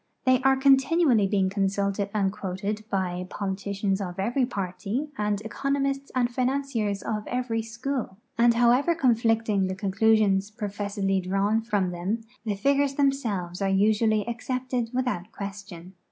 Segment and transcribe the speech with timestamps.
[0.25, 0.59] They an?
[0.59, 7.27] continually being consulted and quoted by politicians of every party and economists and financiers of
[7.27, 13.69] every school, and however conflicting the conclusions j^rofessedly drawn from them, the figures themselves are
[13.69, 15.91] usually accepted without ijiiestion.